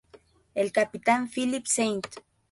[0.55, 2.09] El capitán Philip St.